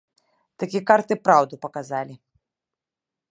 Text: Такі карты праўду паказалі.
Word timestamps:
Такі 0.63 0.79
карты 0.91 1.17
праўду 1.27 1.61
паказалі. 1.67 2.15